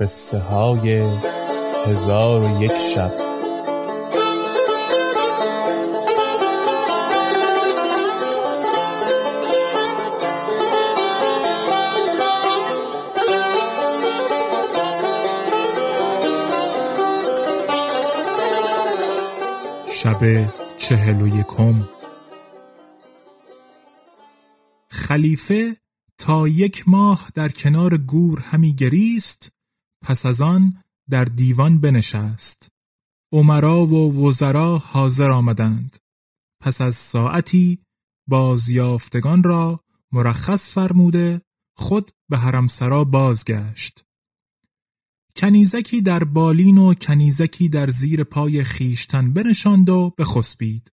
[0.00, 1.18] قصه های
[1.86, 3.12] هزار و یک شب.
[19.86, 20.44] شب
[20.78, 21.88] چهل و یکم.
[24.88, 25.76] خلیفه
[26.18, 29.52] تا یک ماه در کنار گور همی گریست
[30.02, 32.68] پس از آن در دیوان بنشست.
[33.32, 35.96] عمرا و وزرا حاضر آمدند.
[36.60, 37.78] پس از ساعتی
[38.28, 39.80] بازیافتگان را
[40.12, 41.42] مرخص فرموده
[41.76, 44.04] خود به حرمسرا بازگشت.
[45.36, 50.92] کنیزکی در بالین و کنیزکی در زیر پای خیشتن بنشاند و بخسبید.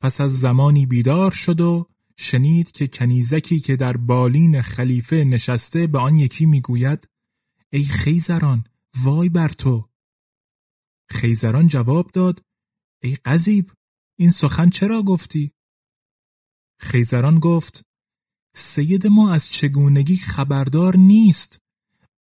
[0.00, 1.86] پس از زمانی بیدار شد و
[2.16, 7.08] شنید که کنیزکی که در بالین خلیفه نشسته به آن یکی می‌گوید
[7.72, 8.64] ای خیزران
[9.04, 9.88] وای بر تو.
[11.10, 12.42] خیزران جواب داد
[13.02, 13.72] ای قذیب
[14.18, 15.52] این سخن چرا گفتی؟
[16.80, 17.82] خیزران گفت
[18.54, 21.58] سید ما از چگونگی خبردار نیست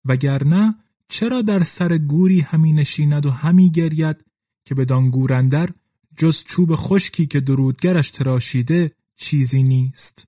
[0.05, 0.75] وگرنه
[1.09, 4.25] چرا در سر گوری همی نشیند و همی گرید
[4.65, 5.71] که بدان گورندر
[6.17, 10.25] جز چوب خشکی که درودگرش تراشیده چیزی نیست؟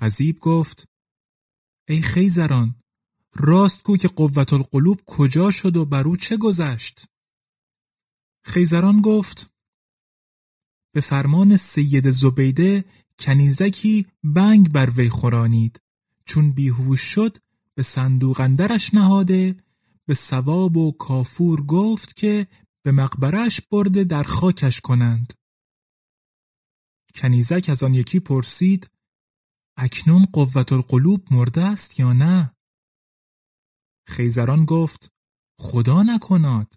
[0.00, 0.84] قذیب گفت
[1.88, 2.74] ای خیزران
[3.36, 7.08] راست کو که قوت القلوب کجا شد و بر او چه گذشت؟
[8.44, 9.50] خیزران گفت
[10.94, 12.84] به فرمان سید زبیده
[13.18, 15.80] کنیزکی بنگ بر وی خورانید.
[16.24, 17.36] چون بیهوش شد
[17.74, 19.56] به صندوق اندرش نهاده
[20.06, 22.46] به سواب و کافور گفت که
[22.82, 25.32] به مقبرش برده در خاکش کنند.
[27.14, 28.90] کنیزک از آن یکی پرسید
[29.76, 32.54] اکنون قوت القلوب مرده است یا نه؟
[34.06, 35.12] خیزران گفت
[35.58, 36.74] خدا نکناد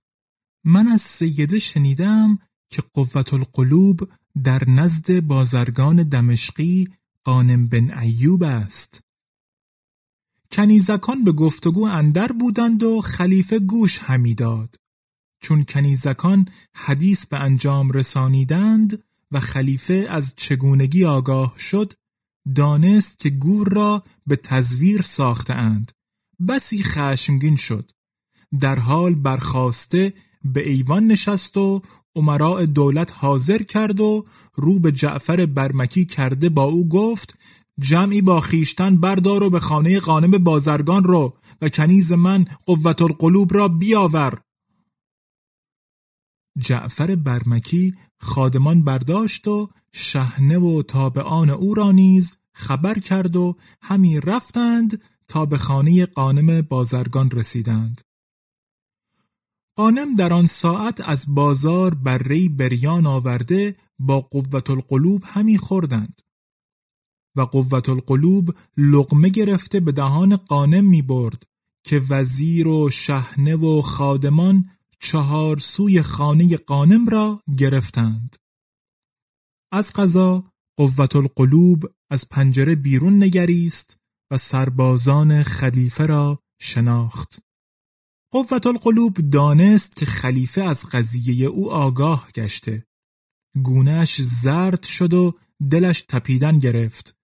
[0.63, 2.37] من از سیده شنیدم
[2.69, 4.09] که قوت القلوب
[4.43, 6.87] در نزد بازرگان دمشقی
[7.23, 9.01] قانم بن ایوب است.
[10.51, 14.75] کنیزکان به گفتگو اندر بودند و خلیفه گوش همی داد.
[15.41, 21.93] چون کنیزکان حدیث به انجام رسانیدند و خلیفه از چگونگی آگاه شد
[22.55, 25.91] دانست که گور را به تزویر ساخته اند
[26.47, 27.91] بسی خشمگین شد.
[28.59, 31.81] در حال برخواسته به ایوان نشست و
[32.15, 37.37] عمراء دولت حاضر کرد و رو به جعفر برمکی کرده با او گفت
[37.79, 43.53] جمعی با خیشتن بردار و به خانه قانم بازرگان رو و کنیز من قوت القلوب
[43.53, 44.41] را بیاور.
[46.59, 54.19] جعفر برمکی خادمان برداشت و شهنه و تابعان او را نیز خبر کرد و همی
[54.19, 58.01] رفتند تا به خانه قانم بازرگان رسیدند.
[59.75, 66.21] قانم در آن ساعت از بازار بره بریان آورده با قوت القلوب همی خوردند
[67.35, 71.43] و قوت القلوب لقمه گرفته به دهان قانم می برد
[71.83, 74.69] که وزیر و شهنه و خادمان
[74.99, 78.35] چهار سوی خانه قانم را گرفتند
[79.71, 83.96] از قضا قوت القلوب از پنجره بیرون نگریست
[84.31, 87.39] و سربازان خلیفه را شناخت.
[88.31, 92.85] قوت القلوب دانست که خلیفه از قضیه او آگاه گشته.
[93.63, 95.33] گونهش زرد شد و
[95.71, 97.17] دلش تپیدن گرفت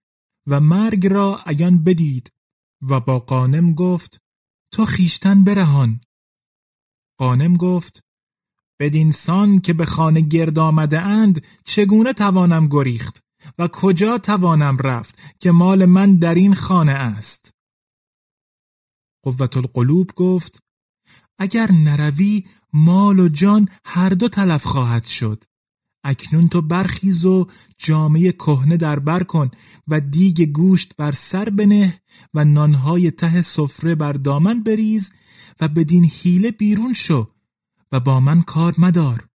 [0.46, 2.32] و مرگ را ایان بدید
[2.90, 4.22] و با قانم گفت
[4.72, 6.00] تو خیشتن برهان.
[7.18, 8.04] قانم گفت
[8.80, 13.23] بدین سان که به خانه گرد آمده اند چگونه توانم گریخت
[13.58, 17.54] و کجا توانم رفت که مال من در این خانه است؟
[19.24, 20.62] قوت القلوب گفت
[21.38, 25.44] اگر نروی مال و جان هر دو تلف خواهد شد.
[26.04, 27.46] اکنون تو برخیز و
[27.78, 29.50] جامعه کهنه در بر کن
[29.88, 32.00] و دیگ گوشت بر سر بنه
[32.34, 35.12] و نانهای ته سفره بر دامن بریز
[35.60, 37.30] و بدین حیله بیرون شو
[37.92, 39.28] و با من کار مدار.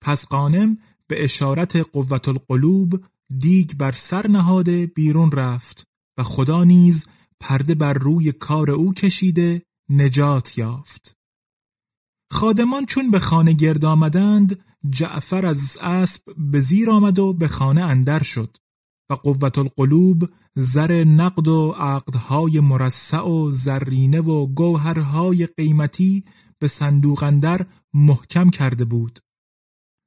[0.00, 0.78] پس قانم
[1.08, 3.04] به اشارت قوت القلوب
[3.38, 5.86] دیگ بر سر نهاده بیرون رفت
[6.18, 7.06] و خدا نیز
[7.40, 11.16] پرده بر روی کار او کشیده نجات یافت.
[12.30, 17.82] خادمان چون به خانه گرد آمدند جعفر از اسب به زیر آمد و به خانه
[17.82, 18.56] اندر شد
[19.10, 26.24] و قوت القلوب زر نقد و عقدهای مرسع و زرینه و گوهرهای قیمتی
[26.58, 29.18] به صندوق اندر محکم کرده بود.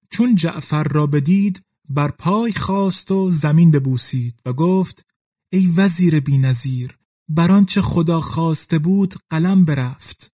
[0.10, 5.06] چون جعفر را بدید بر پای خواست و زمین ببوسید و گفت
[5.52, 6.98] ای وزیر بینظیر
[7.30, 10.34] بر آنچه خدا خواسته بود قلم برفت.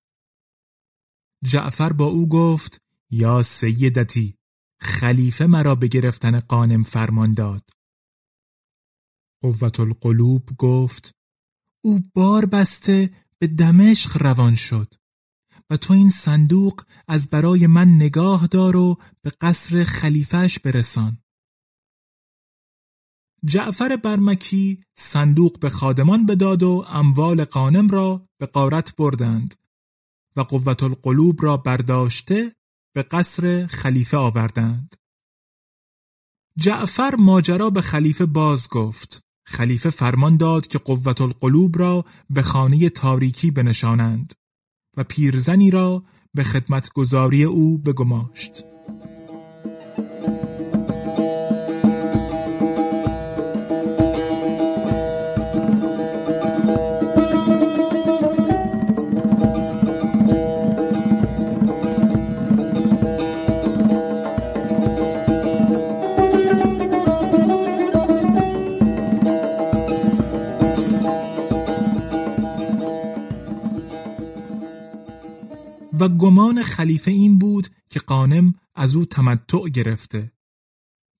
[1.44, 4.38] جعفر با او گفت یا سیدتی
[4.80, 7.70] خلیفه مرا به گرفتن قانم فرمان داد.
[9.42, 11.16] قوت القلوب گفت
[11.84, 13.10] او بار بسته
[13.40, 14.94] به دمشق روان شد.
[15.78, 21.18] تو این صندوق از برای من نگاه دار و به قصر خلیفهش برسان.
[23.46, 29.56] جعفر برمکی صندوق به خادمان بداد و اموال قانم را به قارت بردند
[30.36, 32.56] و قوت القلوب را برداشته
[32.96, 34.96] به قصر خلیفه آوردند.
[36.58, 39.22] جعفر ماجرا به خلیفه باز گفت.
[39.46, 44.34] خلیفه فرمان داد که قوت القلوب را به خانه تاریکی بنشانند.
[44.98, 46.04] و پیرزنی را
[46.34, 48.66] به خدمتگذاری او بگماشت.
[76.08, 80.32] گمان خلیفه این بود که قانم از او تمتع گرفته.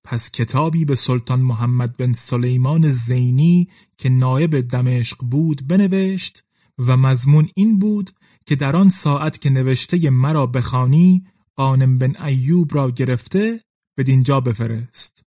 [0.04, 6.44] پس کتابی به سلطان محمد بن سلیمان زینی که نایب دمشق بود بنوشت
[6.78, 8.12] و مضمون این بود
[8.46, 11.26] که در آن ساعت که نوشته مرا بخوانی
[11.56, 13.62] قانم بن ایوب را گرفته
[13.96, 15.26] به دینجا بفرست.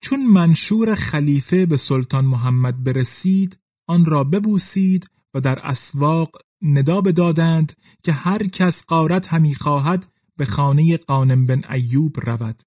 [0.00, 6.30] چون منشور خلیفه به سلطان محمد برسید آن را ببوسید و در اسواق
[6.62, 7.72] ندا بدادند
[8.02, 10.06] که هر کس قارت همی خواهد
[10.36, 12.62] به خانه قانم بن ایوب رود.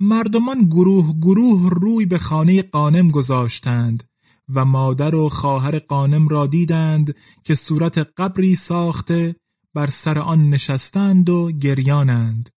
[0.00, 4.04] مردمان گروه گروه روی به خانه قانم گذاشتند
[4.54, 7.14] و مادر و خواهر قانم را دیدند
[7.44, 9.36] که صورت قبری ساخته
[9.74, 12.50] بر سر آن نشستند و گریانند.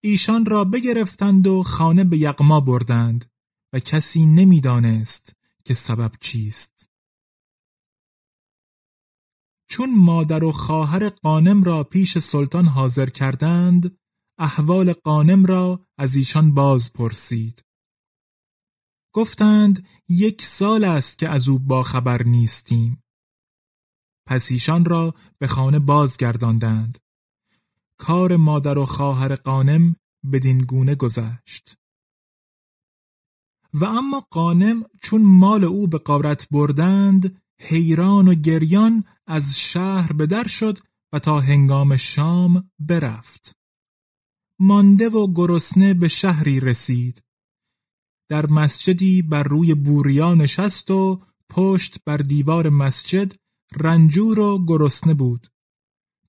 [0.00, 3.24] ایشان را بگرفتند و خانه به یغما بردند
[3.72, 6.88] و کسی نمی‌دانست که سبب چیست.
[9.68, 13.98] چون مادر و خواهر قانم را پیش سلطان حاضر کردند
[14.38, 17.64] احوال قانم را از ایشان باز پرسید.
[19.12, 23.02] گفتند یک سال است که از او با خبر نیستیم.
[24.26, 26.98] پس ایشان را به خانه بازگرداندند.
[27.98, 29.96] کار مادر و خواهر قانم
[30.32, 31.76] بدین گونه گذشت.
[33.74, 40.26] و اما قانم چون مال او به قارت بردند حیران و گریان از شهر به
[40.26, 40.78] در شد
[41.12, 43.52] و تا هنگام شام برفت.
[44.60, 47.22] مانده و گرسنه به شهری رسید.
[48.28, 53.34] در مسجدی بر روی بوریا نشست و پشت بر دیوار مسجد
[53.76, 55.46] رنجور و گرسنه بود.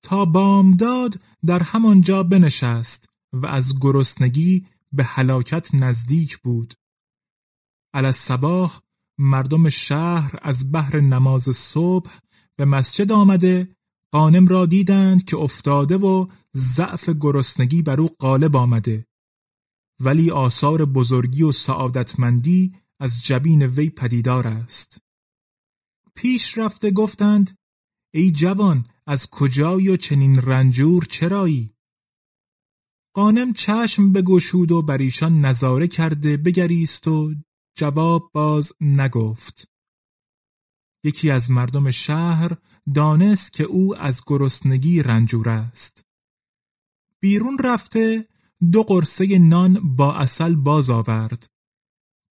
[0.02, 6.74] تا بامداد در همانجا بنشست و از گرسنگی به هلاکت نزدیک بود.
[7.94, 8.80] علی صباح
[9.18, 12.10] مردم شهر از بحر نماز صبح
[12.60, 13.76] به مسجد آمده
[14.12, 16.26] قانم را دیدند که افتاده و
[16.56, 19.06] ضعف گرسنگی بر او غالب آمده.
[20.00, 24.98] ولی آثار بزرگی و سعادتمندی از جبین وی پدیدار است.
[26.14, 27.58] پیش رفته گفتند
[28.14, 31.74] ای جوان از کجایی و چنین رنجور چرایی؟
[33.14, 37.34] قانم چشم بگشود و بر ایشان نظاره کرده بگریست و
[37.76, 39.69] جواب باز نگفت.
[41.04, 42.56] یکی از مردم شهر
[42.94, 46.06] دانست که او از گرسنگی رنجور است
[47.20, 48.28] بیرون رفته
[48.72, 51.50] دو قرصه نان با اصل باز آورد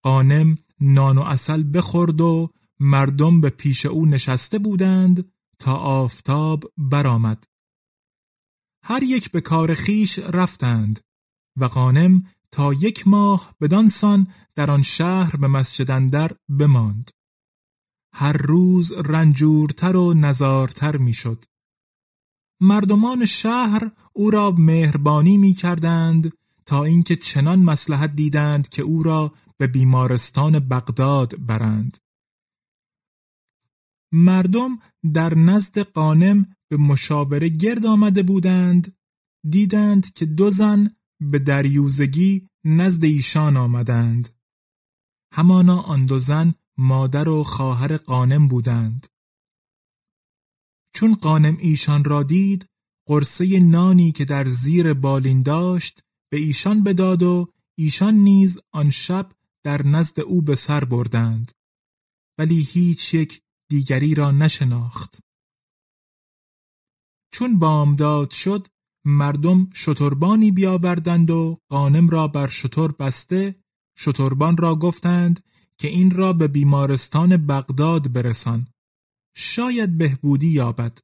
[0.04, 2.50] قانم نان و اصل بخورد و
[2.80, 7.44] مردم به پیش او نشسته بودند تا آفتاب برآمد.
[8.84, 11.00] هر یک به کار خیش رفتند
[11.58, 17.12] و قانم تا یک ماه بدانسان در آن شهر به مسجد اندر بماند.
[18.14, 21.46] هر روز رنجورتر و نزارتر می‌شد.
[22.62, 26.34] مردمان شهر او را مهربانی می کردند
[26.66, 31.98] تا اینکه چنان مسلحت دیدند که او را به بیمارستان بغداد برند.
[34.12, 34.80] مردم
[35.14, 38.98] در نزد قانم به مشاوره گرد آمده بودند
[39.50, 44.30] دیدند که دو زن به دریوزگی نزد ایشان آمدند
[45.34, 49.08] همانا آن دو زن مادر و خواهر قانم بودند.
[50.96, 52.66] چون قانم ایشان را دید
[53.08, 59.32] قرصه نانی که در زیر بالین داشت به ایشان بداد و ایشان نیز آن شب
[59.64, 61.52] در نزد او به سر بردند.
[62.38, 65.20] ولی هیچ یک دیگری را نشناخت.
[67.34, 68.68] چون بامداد شد
[69.06, 73.56] مردم شتربانی بیاوردند و قانم را بر شتر بسته
[73.98, 75.44] شتربان را گفتند
[75.80, 78.68] که این را به بیمارستان بغداد برسان.
[79.36, 80.98] شاید بهبودی یابد.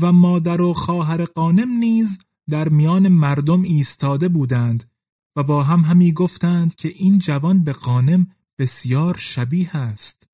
[0.00, 2.18] و مادر و خواهر قانم نیز
[2.50, 4.90] در میان مردم ایستاده بودند
[5.36, 8.26] و با هم همی گفتند که این جوان به قانم
[8.58, 10.28] بسیار شبیه است.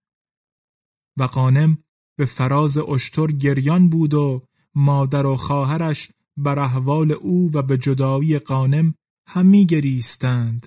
[1.19, 1.79] و قانم
[2.17, 4.43] به فراز اشتر گریان بود و
[4.75, 8.95] مادر و خواهرش بر احوال او و به جدایی قانم
[9.27, 10.67] همی گریستند.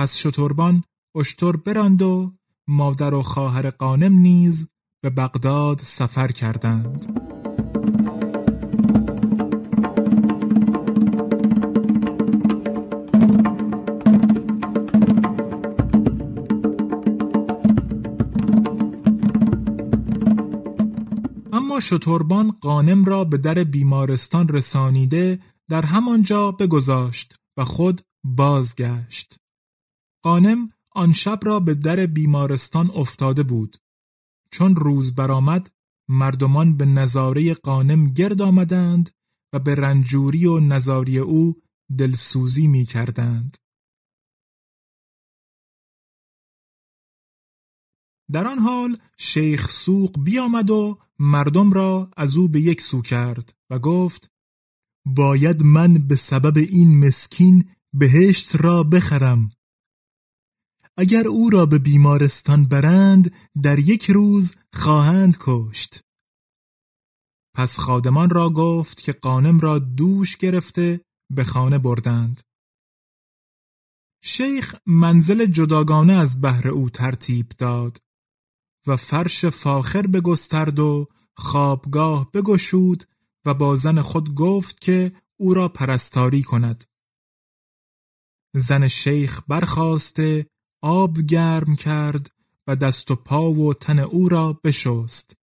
[0.00, 0.84] پس شتربان
[1.16, 2.32] اشتر براند و
[2.68, 4.68] مادر و خواهر قانم نیز
[5.02, 7.06] به بغداد سفر کردند.
[21.52, 25.38] اما شتربان قانم را به در بیمارستان رسانیده
[25.68, 29.39] در همانجا بگذاشت و خود بازگشت.
[30.22, 33.76] قانم آن شب را به در بیمارستان افتاده بود
[34.50, 35.70] چون روز برآمد
[36.08, 39.10] مردمان به نظاره قانم گرد آمدند
[39.52, 41.62] و به رنجوری و نظاری او
[41.98, 43.56] دلسوزی می کردند.
[48.32, 53.54] در آن حال شیخ سوق بیامد و مردم را از او به یک سو کرد
[53.70, 54.30] و گفت
[55.06, 59.50] باید من به سبب این مسکین بهشت را بخرم
[61.00, 66.00] اگر او را به بیمارستان برند در یک روز خواهند کشت.
[67.56, 72.40] پس خادمان را گفت که قانم را دوش گرفته به خانه بردند.
[74.22, 77.98] شیخ منزل جداگانه از بهر او ترتیب داد
[78.86, 83.04] و فرش فاخر بگسترد و خوابگاه بگشود
[83.44, 86.84] و با زن خود گفت که او را پرستاری کند.
[88.54, 90.46] زن شیخ برخواسته
[90.82, 92.30] آب گرم کرد
[92.66, 95.36] و دست و پا و تن او را بشست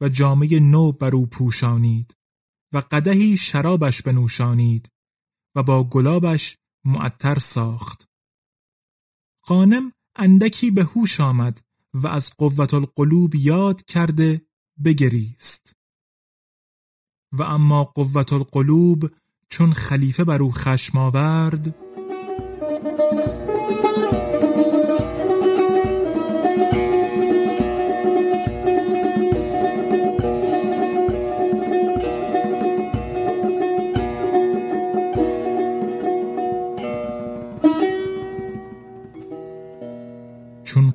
[0.00, 2.16] و جامعه نو بر او پوشانید
[2.72, 4.90] و قدهی شرابش بنوشانید
[5.54, 8.08] و با گلابش معطر ساخت.
[9.42, 11.60] قانم اندکی به هوش آمد
[11.94, 14.42] و از قوت القلوب یاد کرده
[14.84, 15.76] بگریست.
[17.32, 19.10] و اما قوت القلوب
[19.48, 21.74] چون خلیفه بر او خشم آورد